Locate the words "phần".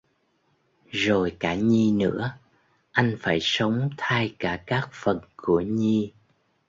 4.91-5.19